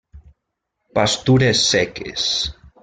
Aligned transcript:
Pastures 0.95 1.63
seques. 1.75 2.29